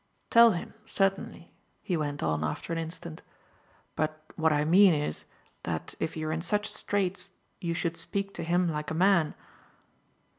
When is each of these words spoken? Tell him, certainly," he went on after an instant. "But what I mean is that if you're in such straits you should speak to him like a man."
Tell 0.31 0.53
him, 0.53 0.73
certainly," 0.83 1.53
he 1.83 1.95
went 1.95 2.23
on 2.23 2.43
after 2.43 2.73
an 2.73 2.79
instant. 2.79 3.21
"But 3.95 4.19
what 4.35 4.51
I 4.51 4.65
mean 4.65 4.95
is 4.95 5.25
that 5.61 5.93
if 5.99 6.17
you're 6.17 6.31
in 6.31 6.41
such 6.41 6.67
straits 6.73 7.33
you 7.59 7.75
should 7.75 7.95
speak 7.95 8.33
to 8.33 8.43
him 8.43 8.67
like 8.67 8.89
a 8.89 8.95
man." 8.95 9.35